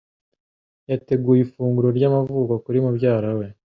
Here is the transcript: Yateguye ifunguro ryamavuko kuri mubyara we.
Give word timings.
Yateguye 0.89 1.41
ifunguro 1.43 1.87
ryamavuko 1.97 2.53
kuri 2.63 2.77
mubyara 2.83 3.31
we. 3.37 3.45